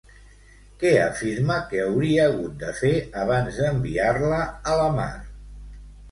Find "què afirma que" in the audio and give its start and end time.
0.83-1.81